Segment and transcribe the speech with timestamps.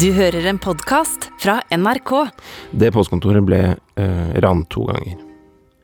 [0.00, 2.10] Du hører en podkast fra NRK.
[2.76, 3.60] Det postkontoret ble
[3.96, 5.14] eh, rant to ganger.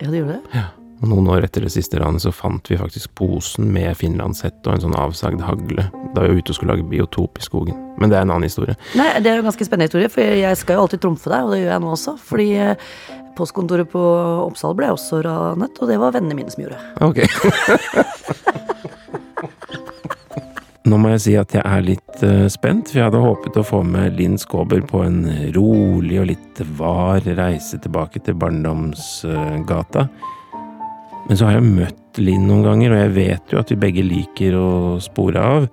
[0.02, 0.58] Ja, det gjorde det?
[0.58, 0.64] Ja.
[1.02, 4.74] Og noen år etter det siste ranet så fant vi faktisk posen med finlandshett og
[4.74, 7.78] en sånn avsagd hagle da vi var ute og skulle lage biotop i skogen.
[7.96, 8.76] Men det er en annen historie.
[9.00, 11.46] Nei, Det er jo en ganske spennende historie, for jeg skal jo alltid trumfe deg,
[11.46, 12.14] og det gjør jeg nå også.
[12.28, 12.92] Fordi eh,
[13.38, 14.04] postkontoret på
[14.44, 16.84] Oppsal ble også ranet, og det var vennene mine som gjorde.
[17.08, 17.24] Ok.
[20.92, 23.64] Nå må jeg si at jeg er litt eh, spent, for jeg hadde håpet å
[23.64, 25.22] få med Linn Skåber på en
[25.54, 30.02] rolig og litt var reise tilbake til barndomsgata.
[31.30, 34.04] Men så har jeg møtt Linn noen ganger, og jeg vet jo at vi begge
[34.04, 34.68] liker å
[35.00, 35.70] spore av.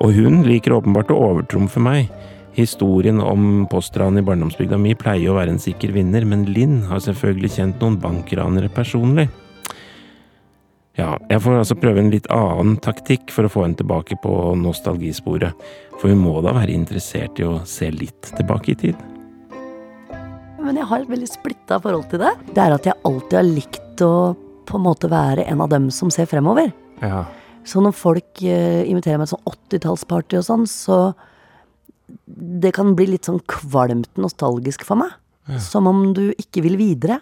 [0.00, 2.08] Og hun liker åpenbart å overtrumfe meg.
[2.56, 7.04] Historien om postranet i barndomsbygda mi pleier å være en sikker vinner, men Linn har
[7.04, 9.28] selvfølgelig kjent noen bankranere personlig.
[10.98, 14.32] Ja, jeg får altså prøve en litt annen taktikk for å få henne tilbake på
[14.60, 15.56] nostalgisporet,
[15.96, 19.08] for hun må da være interessert i å se litt tilbake i tid.
[20.62, 22.34] Men jeg har et veldig splitta forhold til det.
[22.52, 24.12] Det er at jeg alltid har likt å
[24.68, 26.70] på en måte være en av dem som ser fremover.
[27.02, 27.24] Ja,
[27.64, 31.14] Så når folk eh, inviterer meg til sånn 80-tallsparty og sånn, så
[32.26, 35.14] det kan bli litt sånn kvalmt nostalgisk for meg.
[35.62, 37.18] Som om du ikke vil videre.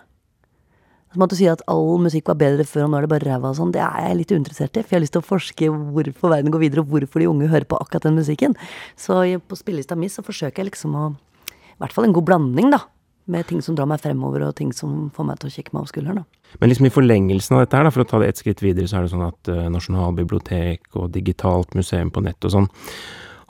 [1.11, 3.27] Som at du sier at all musikk var bedre før, og nå er det bare
[3.27, 3.72] ræva og sånn.
[3.75, 6.55] Det er jeg litt uinteressert i, for jeg har lyst til å forske hvorfor verden
[6.55, 8.55] går videre, og hvorfor de unge hører på akkurat den musikken.
[8.94, 11.11] Så på spillelista mi så forsøker jeg liksom å
[11.50, 12.84] I hvert fall en god blanding, da.
[13.30, 15.80] Med ting som drar meg fremover, og ting som får meg til å kikke meg
[15.80, 16.55] over skulderen, da.
[16.61, 18.86] Men liksom i forlengelsen av dette her, da, for å ta det et skritt videre,
[18.91, 22.70] så er det sånn at uh, Nasjonalbibliotek og digitalt museum på nett og sånn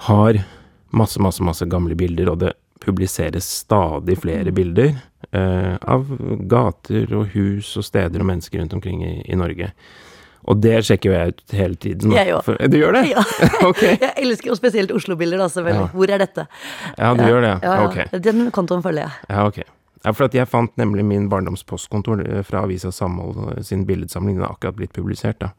[0.07, 0.41] har
[0.97, 4.95] masse, masse, masse gamle bilder, og det publiseres stadig flere bilder
[5.33, 6.07] eh, av
[6.51, 9.73] gater og hus og steder og mennesker rundt omkring i, i Norge.
[10.49, 12.15] Og det sjekker jo jeg ut hele tiden.
[12.17, 12.49] Jeg òg.
[12.73, 13.03] Du gjør det?
[13.11, 13.25] Ja.
[13.71, 13.99] okay.
[14.07, 15.91] Jeg elsker jo spesielt Oslo-bilder, da, selvfølgelig.
[15.91, 15.99] Ja.
[15.99, 16.47] Hvor er dette?
[16.97, 17.53] Ja, du gjør det?
[17.61, 17.85] Ja, ja.
[17.91, 18.25] Ok.
[18.25, 19.29] Den kontoen følger jeg.
[19.29, 19.61] Ja, ok.
[20.01, 24.39] Ja, for jeg fant nemlig min barndomspostkontor eh, fra Avisa Samhold eh, sin billedsamling.
[24.39, 25.53] Den har akkurat blitt publisert, da.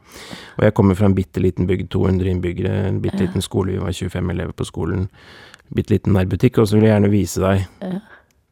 [0.58, 3.84] Og jeg kommer fra en bitte liten bygd, 200 innbyggere, en bitte liten skole, vi
[3.84, 5.06] var 25 elever på skolen.
[5.72, 8.02] Bitte liten nærbutikk, og så vil jeg gjerne vise deg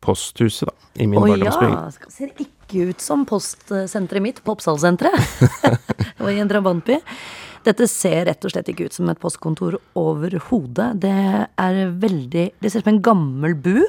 [0.03, 1.89] posthuset, da, i min Å ja!
[2.07, 5.19] Ser ikke ut som postsenteret mitt på Oppsalsenteret.
[5.99, 6.99] det var i en drabantby.
[7.65, 10.93] Dette ser rett og slett ikke ut som et postkontor overhodet.
[11.03, 11.13] Det
[11.59, 13.83] er veldig Det ser ut som en gammel bu.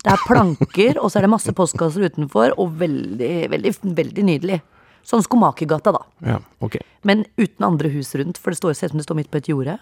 [0.00, 4.62] Det er planker, og så er det masse postkasser utenfor, og veldig, veldig, veldig nydelig.
[5.06, 6.02] Sånn Skomakergata, da.
[6.26, 6.76] Ja, ok.
[7.08, 9.38] Men uten andre hus rundt, for det står, ser ut som det står midt på
[9.40, 9.78] et jorde.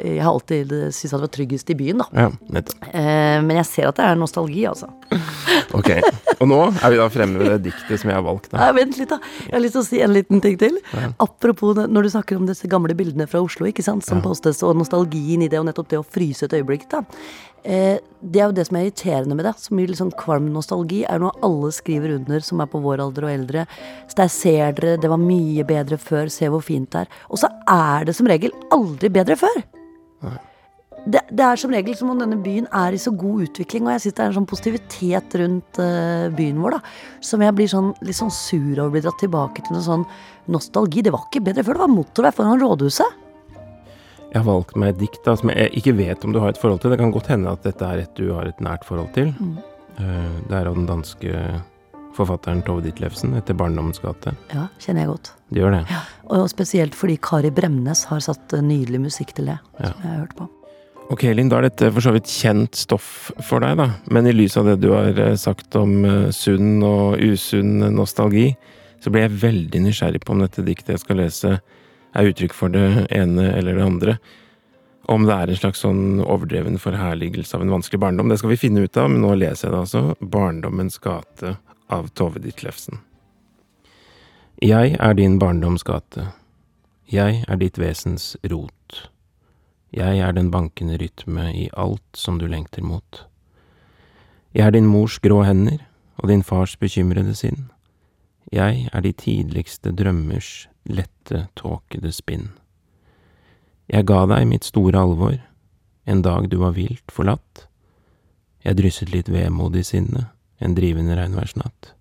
[0.00, 2.06] Jeg har alltid syntes at det var tryggest i byen, da.
[2.16, 2.86] Ja, nettopp.
[2.88, 4.88] Eh, Men jeg ser at det er nostalgi, altså.
[5.76, 5.90] Ok.
[6.40, 8.62] Og nå er vi da fremme ved det diktet som jeg har valgt, da.
[8.64, 9.20] Nei, vent litt, da.
[9.44, 10.80] Jeg har lyst til å si en liten ting til.
[11.22, 14.78] Apropos når du snakker om disse gamle bildene fra Oslo, ikke sant, som postes, og
[14.80, 17.04] nostalgien i det, og nettopp det å fryse et øyeblikk, da.
[17.66, 20.50] Eh, det er jo det som er irriterende med det, Så mye litt sånn kvalm
[20.54, 23.66] nostalgi, er noe alle skriver under, som er på vår alder og eldre.
[24.10, 27.16] Så der ser dere, det var mye bedre før, se hvor fint det er.
[27.30, 29.64] Og så er det som regel aldri bedre før.
[31.06, 33.94] Det, det er som regel som om denne byen er i så god utvikling, og
[33.94, 37.70] jeg syns det er en sånn positivitet rundt uh, byen vår, da, som jeg blir
[37.70, 40.02] sånn, litt sånn sur over å bli dratt tilbake til noe sånn
[40.50, 41.04] nostalgi.
[41.06, 43.22] Det var ikke bedre før, det var motorvei foran rådhuset.
[44.36, 46.60] Jeg har valgt meg et dikt da, som jeg ikke vet om du har et
[46.60, 46.92] forhold til.
[46.92, 49.30] Det kan godt hende at dette er et du har et nært forhold til.
[49.40, 49.56] Mm.
[49.96, 51.38] Det er av den danske
[52.16, 54.34] forfatteren Tove Ditlevsen etter 'Barndommens gate'.
[54.52, 55.30] Ja, kjenner jeg godt.
[55.52, 55.82] Det gjør det.
[55.90, 59.86] Ja, Og spesielt fordi Kari Bremnes har satt eh, nydelig musikk til det, Ja.
[59.92, 60.48] som jeg har hørt på.
[61.10, 63.90] Ok, Linn, da er dette for så vidt kjent stoff for deg, da.
[64.10, 68.56] Men i lys av det du har eh, sagt om eh, sunn og usunn nostalgi,
[69.00, 71.60] så ble jeg veldig nysgjerrig på om dette diktet jeg skal lese,
[72.16, 74.16] er uttrykk for det ene eller det andre.
[75.06, 78.30] Om det er en slags sånn overdreven forherligelse av en vanskelig barndom.
[78.30, 80.02] Det skal vi finne ut av, men nå leser jeg det altså.
[80.20, 81.56] 'Barndommens gate'
[81.88, 82.98] av Tove Ditlevsen.
[84.62, 86.30] Jeg er din barndoms gate.
[87.12, 89.10] Jeg er ditt vesens rot.
[89.92, 93.26] Jeg er den bankende rytme i alt som du lengter mot.
[94.56, 95.84] Jeg er din mors grå hender
[96.16, 97.68] og din fars bekymrede sinn.
[98.52, 102.50] Jeg er de tidligste drømmers lette, tåkede spinn.
[103.90, 105.38] Jeg ga deg mitt store alvor,
[106.06, 107.66] en dag du var vilt forlatt.
[108.66, 111.92] Jeg drysset litt vemod i sinnet, en drivende regnværsnatt.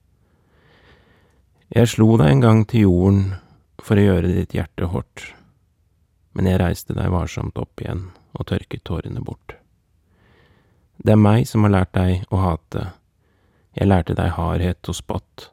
[1.76, 3.26] Jeg slo deg en gang til jorden
[3.82, 5.26] for å gjøre ditt hjerte hårdt
[6.36, 9.56] men jeg reiste deg varsomt opp igjen og tørket tårene bort.
[11.00, 12.90] Det er meg som har lært deg å hate,
[13.76, 15.50] jeg lærte deg hardhet og spott.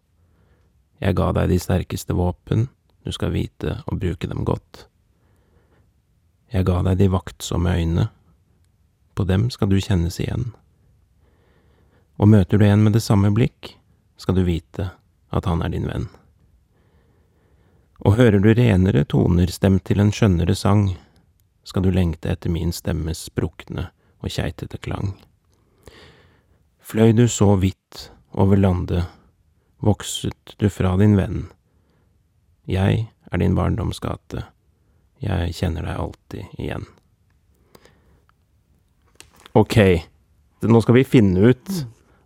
[1.03, 2.69] Jeg ga deg de sterkeste våpen,
[3.05, 4.87] du skal vite å bruke dem godt.
[6.53, 8.09] Jeg ga deg de vaktsomme øyne,
[9.15, 10.51] på dem skal du kjennes igjen.
[12.21, 13.75] Og møter du en med det samme blikk,
[14.17, 14.91] skal du vite
[15.33, 16.07] at han er din venn.
[18.03, 20.91] Og hører du renere toner stemt til en skjønnere sang,
[21.65, 23.89] skal du lengte etter min stemmes sprukne
[24.23, 25.15] og keitete klang.
[26.83, 29.07] Fløy du så vidt over landet,
[29.81, 31.47] vokset du fra din venn.
[32.69, 34.45] Jeg er din barndomsgate,
[35.23, 36.87] jeg kjenner deg alltid igjen.
[39.59, 39.77] Ok,
[40.65, 41.73] nå skal vi finne ut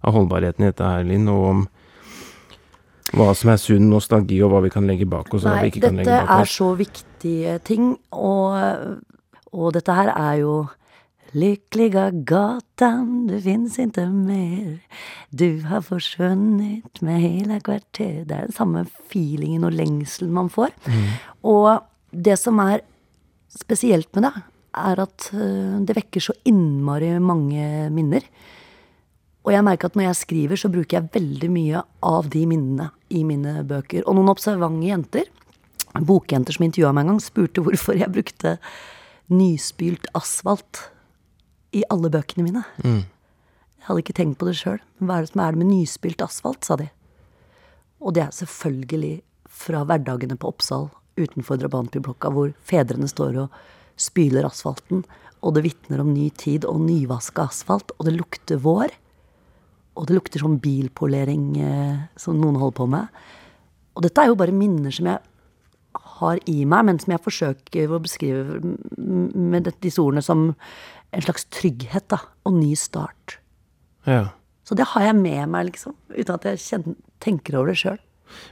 [0.07, 1.65] av holdbarheten i dette her, Linn, og om
[3.17, 5.47] hva som er sunn nostalgi, og hva vi kan legge bak oss.
[5.47, 6.29] og hva vi ikke kan legge bak oss.
[6.29, 9.01] dette er så viktige ting, og,
[9.53, 10.57] og dette her er jo
[11.37, 14.79] Lyckliga gatan, du finns inte mer.
[15.29, 18.23] Du har forsvunnet med hele kvarter.
[18.25, 20.73] Det er den samme feelingen og lengselen man får.
[21.45, 22.81] Og det som er
[23.53, 24.33] spesielt med det,
[24.77, 28.25] er at øh, det vekker så innmari mange minner.
[29.45, 32.91] Og jeg merker at når jeg skriver, så bruker jeg veldig mye av de minnene
[33.13, 34.09] i mine bøker.
[34.09, 35.29] Og noen observante jenter,
[36.01, 38.57] bokjenter som intervjua meg en gang, spurte hvorfor jeg brukte
[39.29, 40.87] nyspylt asfalt
[41.77, 42.65] i alle bøkene mine.
[43.77, 44.81] Jeg hadde ikke tenkt på det sjøl.
[44.99, 46.89] Hva er det som er det med nyspilt asfalt, sa de.
[48.03, 49.15] Og det er selvfølgelig
[49.47, 53.61] fra hverdagene på Oppsal utenfor drabantbyblokka, hvor fedrene står og
[53.97, 55.05] spyler asfalten,
[55.45, 58.93] og det vitner om ny tid og nyvaska asfalt, og det lukter vår.
[59.97, 63.23] Og det lukter sånn bilpolering eh, som noen holder på med.
[63.97, 65.23] Og dette er jo bare minner som jeg
[66.17, 68.61] har i meg, men som jeg forsøker å beskrive
[68.97, 70.51] med disse ordene som
[71.13, 72.19] en slags trygghet, da.
[72.47, 73.39] Og ny start.
[74.07, 74.29] Ja.
[74.67, 75.95] Så det har jeg med meg, liksom.
[76.11, 77.99] Uten at jeg kjenner, tenker over det sjøl.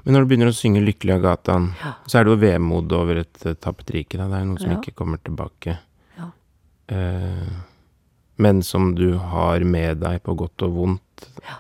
[0.04, 1.94] Men når du begynner å synge 'Lykkelig av gatan', Ja.
[2.06, 4.16] så er det jo vemod over et tappet rike.
[4.16, 4.28] Da.
[4.28, 4.76] Det er noe som Ja.
[4.80, 5.78] ikke kommer tilbake.
[6.16, 6.30] Ja.
[6.88, 7.48] Eh,
[8.38, 11.00] men som du har med deg på godt og vondt.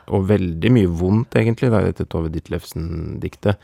[0.08, 3.56] Og veldig mye vondt, egentlig, da, i dette Tove Ditlevsen-diktet.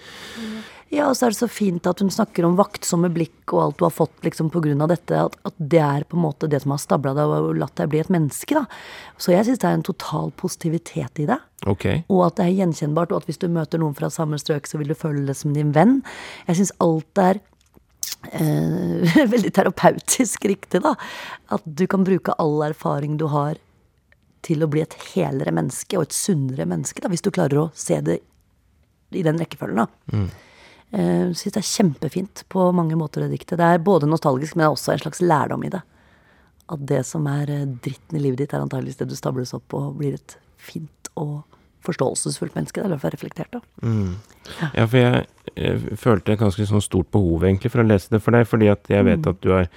[0.90, 3.76] Ja, og så er det så fint at hun snakker om vaktsomme blikk og alt
[3.78, 5.20] du har fått liksom av dette.
[5.22, 7.92] At, at det er på en måte det som har stabla deg og latt deg
[7.92, 8.64] bli et menneske, da.
[9.16, 11.38] Så jeg syns det er en total positivitet i det.
[11.70, 11.87] Ok.
[12.10, 14.82] Og at det er gjenkjennbart, og at hvis du møter noen fra samme strøk, så
[14.82, 16.00] vil du føle det som din venn.
[16.50, 17.38] Jeg syns alt er
[18.34, 20.96] eh, veldig terapeutisk riktig, da.
[21.54, 23.62] At du kan bruke all erfaring du har
[24.42, 27.70] til å bli et helere menneske, og et sunnere menneske, da, hvis du klarer å
[27.78, 28.22] se det
[29.14, 30.16] i den rekkefølgen, da.
[30.90, 33.58] Jeg syns det er kjempefint på mange måter, det diktet.
[33.60, 35.82] Det er både nostalgisk, men det er også en slags lærdom i det.
[36.70, 39.76] At det som er eh, dritten i livet ditt, er antageligvis det du stables opp
[39.78, 41.40] og blir et fint og
[41.87, 42.82] forståelsesfullt menneske.
[42.82, 43.62] Det er derfor reflektert, da.
[44.75, 48.22] Ja, for jeg, jeg følte et ganske sånn stort behov egentlig for å lese det
[48.25, 49.70] for deg, fordi at jeg vet at du har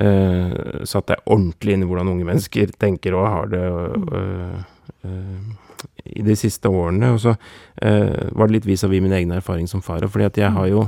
[0.00, 0.56] eh,
[0.88, 5.16] satt deg ordentlig inn i hvordan unge mennesker tenker og har det og, øh,
[6.14, 7.12] i de siste årene.
[7.16, 7.34] Og så
[7.82, 10.06] eh, var det litt vis-à-vis min egen erfaring som far.
[10.08, 10.86] Fordi at jeg har jo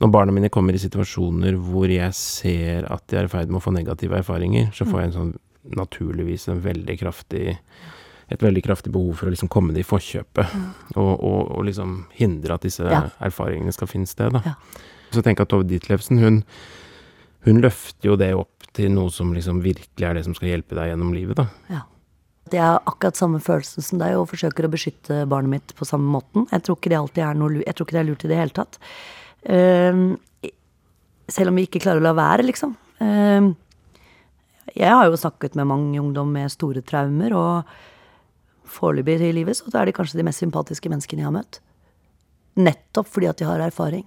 [0.00, 3.58] Når barna mine kommer i situasjoner hvor jeg ser at de er i ferd med
[3.58, 5.32] å få negative erfaringer, så får jeg en sånn
[5.76, 7.58] naturligvis en veldig kraftig
[8.30, 10.52] et veldig kraftig behov for å liksom komme det i forkjøpet,
[10.94, 13.02] og, og, og liksom hindre at disse Ja.
[13.20, 14.32] erfaringene skal finne sted.
[14.32, 14.40] Da.
[14.46, 14.54] Ja.
[15.10, 16.44] Så jeg at Tove Ditlevsen, hun,
[17.44, 20.78] hun løfter jo det opp til noe som liksom virkelig er det som skal hjelpe
[20.78, 21.48] deg gjennom livet, da.
[21.68, 21.82] Ja.
[22.50, 26.10] Det har akkurat samme følelsen som deg, og forsøker å beskytte barnet mitt på samme
[26.10, 26.48] måten.
[26.50, 28.40] Jeg tror ikke det alltid er noe Jeg tror ikke det er lurt i det
[28.40, 28.78] hele tatt.
[29.46, 30.06] Ehm,
[31.30, 32.74] selv om vi ikke klarer å la være, liksom.
[33.00, 33.54] Ehm,
[34.74, 37.64] jeg har jo snakket med mange ungdom med store traumer, og
[38.70, 41.60] foreløpig i livet så er de kanskje de mest sympatiske menneskene jeg har møtt.
[42.58, 44.06] Nettopp fordi at de har erfaring.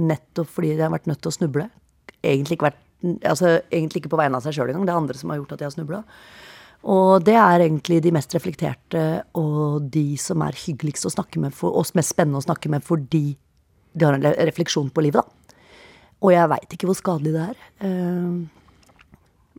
[0.00, 1.68] Nettopp fordi de har vært nødt til å snuble.
[2.24, 2.80] Egentlig ikke, vært,
[3.28, 4.88] altså, egentlig ikke på vegne av seg sjøl engang.
[4.88, 6.02] Det er andre som har gjort at de har snubla.
[6.84, 11.54] Og det er egentlig de mest reflekterte og de som er hyggeligst å snakke med,
[11.56, 13.36] for, og mest spennende å snakke med fordi
[13.94, 15.56] de har en refleksjon på livet, da.
[16.24, 17.56] Og jeg veit ikke hvor skadelig det er.
[17.86, 18.40] Eh,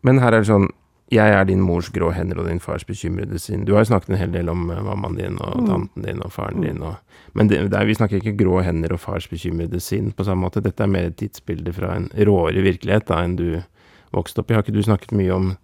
[0.05, 0.69] Men her er det sånn
[1.13, 3.63] Jeg er din mors grå hender og din fars bekymrede sinn.
[3.65, 5.67] Du har jo snakket en hel del om eh, mammaen din og Mm.
[5.69, 6.95] tanten din og faren din og
[7.33, 10.41] Men det, det er, vi snakker ikke grå hender og fars bekymrede sinn på samme
[10.47, 10.63] måte.
[10.63, 13.61] Dette er mer et tidsbilde fra en råere virkelighet da enn du
[14.13, 14.53] vokste opp i.
[14.55, 15.57] Har ikke du snakket mye om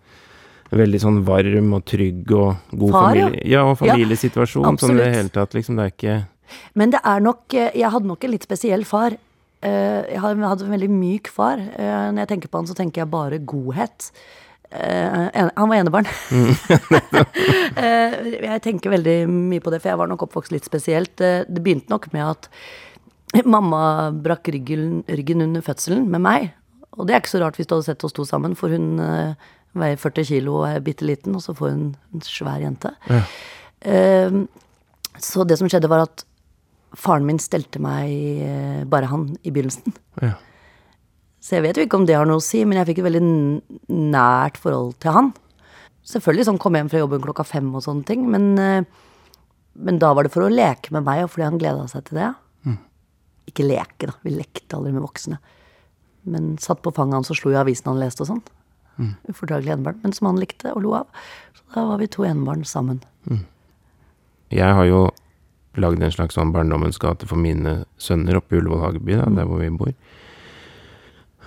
[0.80, 3.42] veldig sånn varm og trygg og god Far, familie...
[3.52, 4.78] Ja, og familiesituasjon.
[4.80, 5.76] sånn i det hele tatt, liksom.
[5.80, 6.16] Det er ikke
[6.80, 9.16] Men det er nok eh, Jeg hadde nok en litt spesiell far.
[9.62, 11.60] Eh, Jeg hadde en veldig myk far.
[11.60, 14.12] Eh, Når jeg tenker på han, så tenker jeg bare godhet.
[14.72, 16.08] Han var enebarn.
[17.82, 21.14] Eh, Jeg tenker veldig mye på det, for jeg var nok oppvokst litt spesielt.
[21.20, 22.50] Det begynte nok med at
[23.48, 26.50] mamma brakk ryggen, ryggen under fødselen med meg.
[27.00, 29.00] Og det er ikke så rart hvis du hadde sett oss to sammen, for hun
[29.78, 32.92] Veier 40 kilo og er bitte liten, og så får hun en svær jente.
[33.08, 33.22] Ja.
[33.88, 34.42] Eh,
[35.22, 36.26] så det som skjedde, var at
[36.98, 38.12] faren min stelte meg
[38.44, 39.96] eh, bare han i begynnelsen.
[40.24, 40.34] Ja.
[41.42, 43.08] Så jeg vet jo ikke om det har noe å si, men jeg fikk et
[43.08, 43.24] veldig
[44.12, 45.32] nært forhold til han.
[46.12, 48.84] Selvfølgelig sånn kom hjem fra jobben klokka fem og sånne ting, men, eh,
[49.80, 52.20] men da var det for å leke med meg, og fordi han gleda seg til
[52.22, 52.32] det.
[53.50, 54.16] Ikke leke, da.
[54.24, 55.40] Vi lekte aldri med voksne.
[56.30, 58.44] Men satt på fanget hans og slo i avisen han leste og sånn.
[59.30, 61.24] Ufordragelig enebarn, men som han likte og lo av.
[61.58, 63.02] Så da var vi to enebarn sammen.
[64.52, 65.06] Jeg har jo
[65.80, 69.48] lagd en slags sånn barndommens gate for mine sønner oppe i Ullevål Hageby, da, der
[69.48, 69.94] hvor vi bor.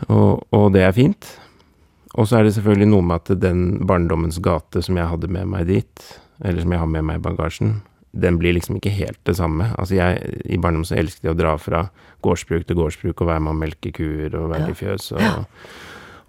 [0.08, 1.34] Og, og det er fint.
[2.14, 5.50] Og så er det selvfølgelig noe med at den barndommens gate som jeg hadde med
[5.50, 6.06] meg dit,
[6.40, 7.74] eller som jeg har med meg i bagasjen,
[8.14, 9.72] den blir liksom ikke helt det samme.
[9.74, 11.88] Altså jeg, I barndommen så elsket jeg å dra fra
[12.24, 15.10] gårdsbruk til gårdsbruk og være med å melke kuer og være i fjøs.
[15.18, 15.48] Og,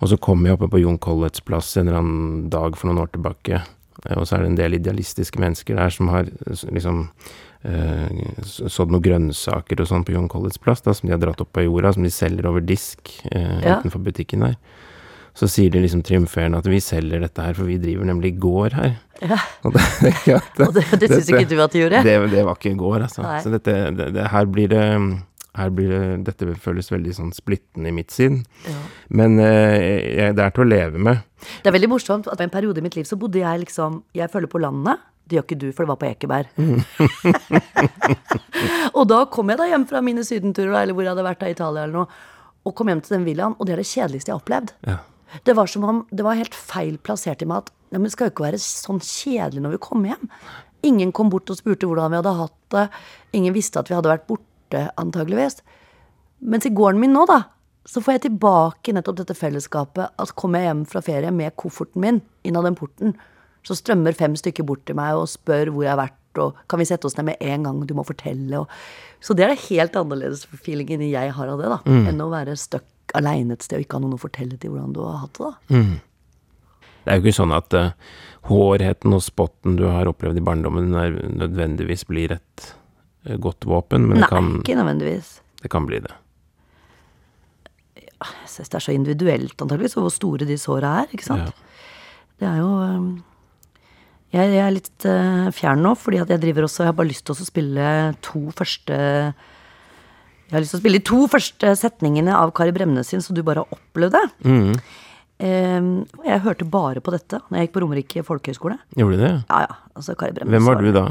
[0.02, 3.04] og så kom jeg oppe på Jon Colletts plass en eller annen dag for noen
[3.06, 3.62] år tilbake,
[4.06, 6.28] eh, og så er det en del idealistiske mennesker der som har
[6.70, 7.06] liksom
[7.66, 8.10] eh,
[8.46, 11.58] sådd noen grønnsaker og sånn på Jon Colletts plass, da, som de har dratt opp
[11.58, 13.80] av jorda, som de selger over disk eh, Ja.
[13.80, 14.58] utenfor butikken der.
[15.36, 18.72] Så sier de liksom triumferende at vi selger dette her, for vi driver nemlig gård
[18.78, 18.94] her.
[19.20, 19.36] Ja.
[19.68, 19.82] Og det,
[20.30, 22.04] ja, det, Og det, det syns ikke du at de gjorde?
[22.08, 23.24] det, det var ikke gård, altså.
[23.26, 23.42] Nei.
[23.44, 24.86] Så dette, det, det, her blir det
[25.56, 28.42] her blir det, Dette føles veldig sånn splittende i mitt sinn.
[28.68, 28.78] Ja.
[29.22, 31.24] Men eh, det er til å leve med.
[31.64, 34.02] Det er veldig morsomt at i en periode i mitt liv så bodde jeg liksom
[34.18, 35.04] Jeg følger på landet.
[35.26, 36.48] Det gjør ikke du, for det var på Ekeberg.
[38.98, 41.50] og da kom jeg da hjem fra mine sydenturer, eller hvor jeg hadde vært da
[41.50, 42.24] i Italia eller noe,
[42.66, 44.76] og kom hjem til den villaen, og det er det kjedeligste jeg har opplevd.
[44.86, 45.00] Ja.
[45.46, 48.14] Det var som om det var helt feil plassert i meg at ja, men det
[48.16, 50.30] skal jo ikke være sånn kjedelig når vi kommer hjem.
[50.86, 52.86] Ingen kom bort og spurte hvordan vi hadde hatt det.
[53.38, 55.62] Ingen visste at vi hadde vært borte, antageligvis.
[56.46, 57.42] Mens i gården min nå, da,
[57.86, 60.16] så får jeg tilbake nettopp dette fellesskapet.
[60.18, 63.16] At kommer jeg hjem fra ferie med kofferten min inn av den porten,
[63.66, 66.82] så strømmer fem stykker bort til meg og spør hvor jeg har vært, og kan
[66.82, 68.70] vi sette oss ned med en gang, du må fortelle, og
[69.24, 71.80] Så det er det helt annerledes feelingen jeg har av det, da,
[72.12, 72.86] enn å være stuck
[73.18, 75.50] aleine et sted og ikke ha noen å fortelle til hvordan du har hatt det,
[75.50, 75.54] da.
[77.06, 77.94] Det er jo ikke sånn at uh,
[78.50, 80.92] hårheten og spotten du har opplevd i barndommen,
[81.38, 82.76] nødvendigvis blir et
[83.42, 85.30] godt våpen, men Nei, det kan, ikke nødvendigvis.
[85.64, 86.14] det kan bli det.
[88.26, 91.50] Jeg synes det er så individuelt, antageligvis, hvor store de såra er, ikke sant.
[91.50, 91.62] Ja.
[92.40, 92.70] Det er jo
[94.36, 97.08] jeg, jeg er litt øh, fjern nå, fordi at jeg driver også Jeg har bare
[97.08, 97.90] lyst til å spille
[98.26, 103.12] to første Jeg har lyst til å spille de to første setningene av Kari Bremnes
[103.12, 104.26] sin, så du bare har opplevd det.
[104.46, 104.74] Mm.
[105.46, 105.88] Ehm,
[106.24, 108.78] jeg hørte bare på dette når jeg gikk på Romerike folkehøgskole.
[109.00, 109.34] Gjorde du det?
[109.50, 109.80] Ja, ja.
[109.96, 111.06] Altså, Kari Bremnes Hvem var du da?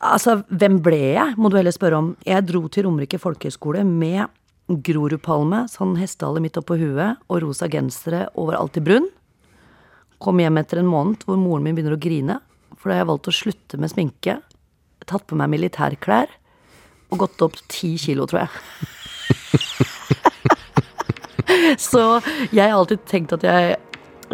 [0.00, 2.14] Altså, hvem ble jeg, må du heller spørre om.
[2.24, 4.30] Jeg dro til Romerike folkehøgskole med
[4.70, 9.08] Grorudpalme, sånn hestehale midt oppå huet, og rosa gensere overalt i brunn.
[10.22, 12.38] Kom hjem etter en måned hvor moren min begynner å grine,
[12.78, 14.38] for da har jeg valgt å slutte med sminke,
[15.04, 16.32] tatt på meg militærklær
[17.10, 18.50] og gått opp ti kilo, tror jeg.
[21.90, 22.04] Så
[22.54, 23.74] jeg har alltid tenkt at jeg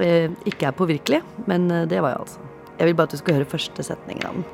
[0.04, 2.46] eh, ikke er påvirkelig, men eh, det var jeg altså.
[2.76, 4.46] Jeg vil bare at du skal høre første setningen av den.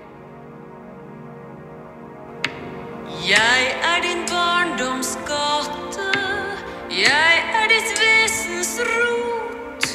[7.03, 9.87] Jeg er ditt vesens rot.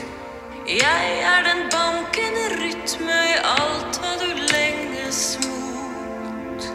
[0.67, 6.67] Jeg er den bankende rytme i alt hva du lenges mot.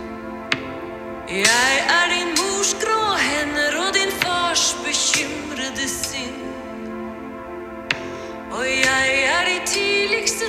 [1.28, 6.40] Jeg er din mors grå hender og din fars bekymrede sinn.
[8.56, 10.41] Og jeg er de tidligste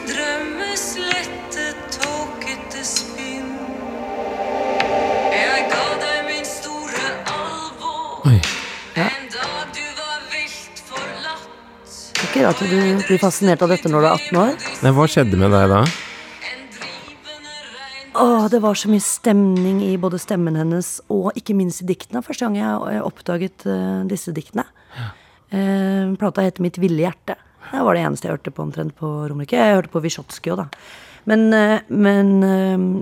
[12.44, 14.56] Rart at du blir fascinert av dette når du er 18 år.
[14.84, 15.78] Nei, hva skjedde med deg da?
[18.20, 22.20] Åh, det var så mye stemning i både stemmen hennes og ikke minst i diktene.
[22.26, 24.68] Første gang jeg oppdaget uh, disse diktene.
[25.54, 27.38] Eh, plata heter Mitt ville hjerte.
[27.70, 29.56] Det var det eneste jeg hørte på omtrent på Romerike.
[29.56, 30.68] Jeg hørte på Wyszotsky òg, da.
[31.32, 32.36] Men, uh, men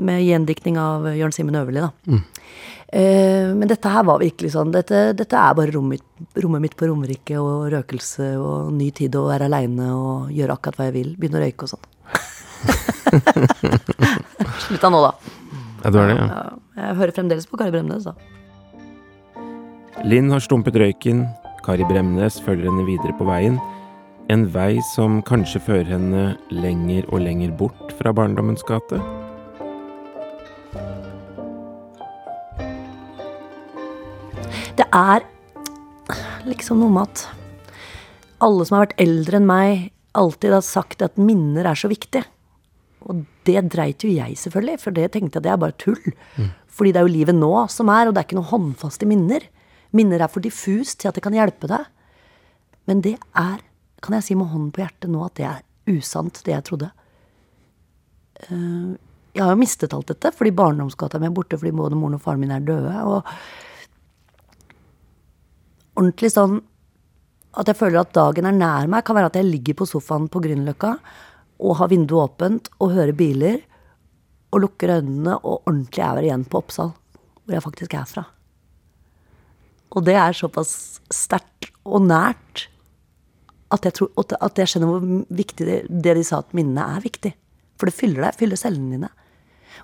[0.05, 1.89] med gjendiktning av Jørn Simen Øverli, da.
[2.11, 4.67] Eh, men dette her var virkelig sånn.
[4.73, 9.15] Dette, dette er bare rommet, mitt- rommet mitt på Romerike og røkelse og ny tid
[9.15, 11.13] og være aleine og gjøre akkurat hva jeg vil.
[11.15, 11.87] Begynne å røyke og sånn.
[14.67, 15.11] Slutta nå, da.
[15.81, 16.25] Ja, det var det, ja.
[16.27, 16.41] Ja,
[16.87, 18.13] jeg hører fremdeles på Kari Bremnes, da.
[20.07, 21.23] Linn har stumpet røyken,
[21.65, 23.57] Kari Bremnes følger henne videre på veien.
[24.31, 28.97] En vei som kanskje fører henne lenger og lenger bort fra barndommens gate.
[34.77, 35.25] Det er
[36.47, 37.25] liksom noe med at
[38.41, 42.23] alle som har vært eldre enn meg, alltid har sagt at minner er så viktig.
[43.09, 46.13] Og det dreit jo jeg selvfølgelig, for det tenkte jeg det er bare tull.
[46.71, 49.45] Fordi det er jo livet nå som er, og det er ikke noe håndfaste minner.
[49.97, 51.85] Minner er for diffust til at det kan hjelpe deg.
[52.89, 53.61] Men det er,
[54.01, 56.91] kan jeg si med hånden på hjertet nå, at det er usant, det jeg trodde.
[58.47, 58.91] Eh,
[59.31, 62.23] Jeg har jo mistet alt dette, fordi barndomsgata mi er borte fordi både moren og
[62.23, 62.91] faren min er døde.
[63.07, 63.23] Og
[65.97, 66.59] ordentlig sånn
[67.59, 70.29] at jeg føler at dagen er nær meg, kan være at jeg ligger på sofaen
[70.31, 70.93] på Grünerløkka
[71.61, 73.59] og har vinduet åpent og hører biler
[74.51, 76.93] og lukker øynene og ordentlig er igjen på Oppsal,
[77.43, 78.25] hvor jeg faktisk er fra.
[79.91, 82.67] Og det er såpass sterkt og nært
[83.71, 87.03] at jeg, tror, at jeg skjønner hvor viktig det, det de sa at minnene er
[87.03, 87.31] viktig.
[87.79, 89.11] For det fyller deg, fyller cellene dine.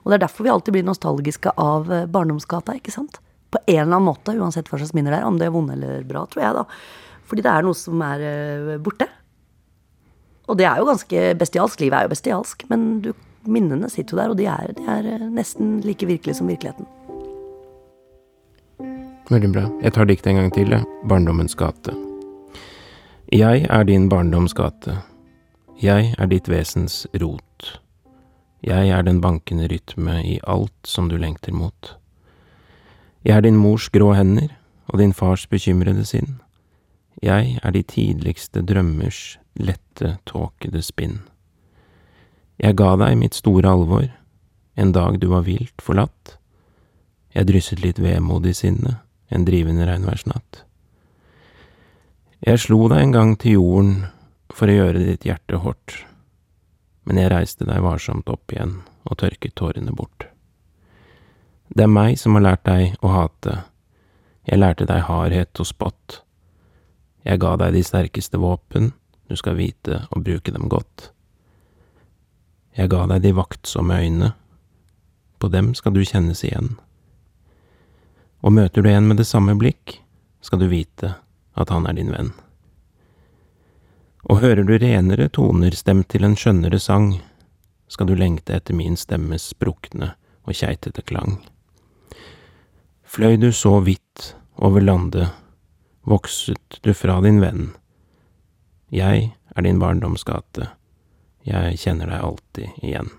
[0.03, 3.19] Og det er derfor vi alltid blir nostalgiske av eh, barndomsgata, ikke sant?
[3.57, 5.27] På en eller annen måte, uansett hva slags minner det er.
[5.27, 6.65] Om det er vonde eller bra, tror jeg, da.
[7.27, 9.07] Fordi det er noe som er eh, borte.
[10.47, 11.81] Og det er jo ganske bestialsk.
[11.83, 13.11] Livet er jo bestialsk, men du,
[13.47, 16.87] minnene sitter jo der, og de er, de er eh, nesten like virkelige som virkeligheten.
[19.27, 19.65] Veldig bra.
[19.83, 20.87] Jeg tar diktet en gang til, jeg.
[21.09, 21.91] Barndommens gate.
[23.33, 25.01] Jeg er din barndoms gate.
[25.83, 27.73] Jeg er ditt vesens rot.
[28.63, 31.97] Jeg er den bankende rytme i alt som du lengter mot.
[33.25, 34.51] Jeg er din mors grå hender
[34.87, 36.37] og din fars bekymrede sinn.
[37.23, 41.21] Jeg er de tidligste drømmers lette, tåkede spinn.
[42.61, 44.07] Jeg ga deg mitt store alvor,
[44.77, 46.37] en dag du var vilt forlatt.
[47.33, 49.01] Jeg drysset litt vemod i sinnet,
[49.33, 50.63] en drivende regnværsnatt.
[52.45, 53.93] Jeg slo deg en gang til jorden
[54.53, 55.97] for å gjøre ditt hjerte hårdt,
[57.09, 60.29] men jeg reiste deg varsomt opp igjen og tørket tårene bort.
[61.77, 63.51] Det er meg som har lært deg å hate,
[64.49, 66.15] jeg lærte deg hardhet og spott.
[67.21, 68.95] Jeg ga deg de sterkeste våpen,
[69.29, 71.11] du skal vite å bruke dem godt.
[72.73, 74.29] Jeg ga deg de vaktsomme øyne,
[75.37, 76.71] på dem skal du kjennes igjen.
[78.41, 79.99] Og møter du en med det samme blikk,
[80.41, 81.11] skal du vite
[81.53, 82.31] at han er din venn.
[84.25, 87.19] Og hører du renere toner stemt til en skjønnere sang,
[87.85, 91.37] skal du lengte etter min stemmes sprukne og keitete klang.
[93.17, 95.31] Fløy du så vidt over landet,
[96.05, 97.71] vokset du fra din venn.
[98.93, 100.67] Jeg er din barndomsgate,
[101.41, 103.09] jeg kjenner deg alltid igjen.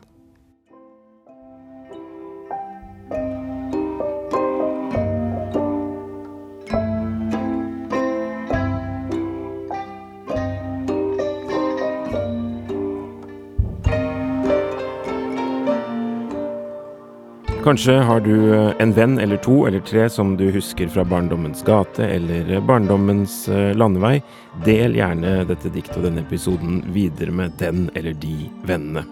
[17.69, 21.61] Kanskje har du eh, en venn eller to eller tre som du husker fra barndommens
[21.67, 24.23] gate eller eh, barndommens eh, landevei.
[24.65, 29.03] Del gjerne dette diktet og denne episoden videre med den eller de vennene.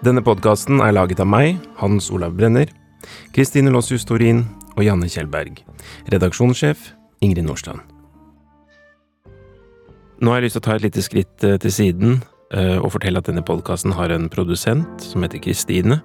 [0.00, 2.72] Denne podkasten er laget av meg, Hans Olav Brenner,
[3.36, 4.46] Kristine Lossius Torin
[4.78, 5.60] og Janne Kjellberg.
[6.14, 6.88] Redaksjonssjef
[7.20, 7.84] Ingrid Nordstrand.
[10.24, 12.22] Nå har jeg lyst til å ta et lite skritt til siden
[12.54, 16.00] og fortelle at denne podkasten har en produsent som heter Kristine.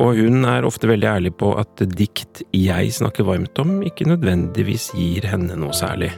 [0.00, 4.90] Og hun er ofte veldig ærlig på at dikt jeg snakker varmt om, ikke nødvendigvis
[4.96, 6.12] gir henne noe særlig.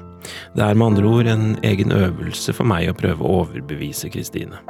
[0.55, 4.61] Det er med andre ord en egen øvelse for meg å prøve å overbevise Kristine.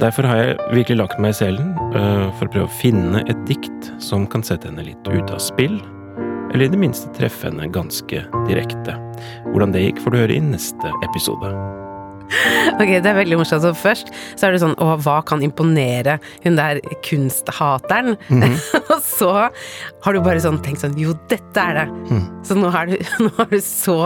[0.00, 3.42] Derfor har jeg virkelig lagt meg i selen uh, for å prøve å finne et
[3.48, 5.76] dikt som kan sette henne litt ut av spill,
[6.50, 8.96] eller i det minste treffe henne ganske direkte.
[9.50, 11.52] Hvordan det gikk, får du høre i neste episode.
[12.80, 13.62] Ok, det er veldig morsomt.
[13.64, 18.14] Så først så er det sånn Å, hva kan imponere hun der kunsthateren?
[18.30, 18.54] Mhm.
[18.94, 19.30] og så
[20.04, 21.86] har du bare sånn tenkt sånn Jo, dette er det.
[22.10, 22.24] Mm.
[22.46, 23.98] Så nå er du, nå er du så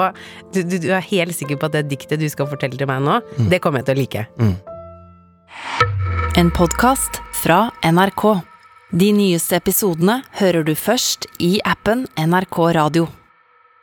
[0.55, 3.03] du, du, du er helt sikker på at det diktet du skal fortelle til meg
[3.05, 3.49] nå, Mm.
[3.51, 4.27] det kommer jeg til å like.
[6.39, 8.25] En podkast fra NRK.
[8.95, 13.07] De nyeste episodene hører du først i appen NRK Radio.